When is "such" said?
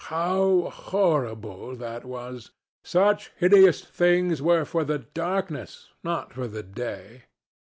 2.83-3.29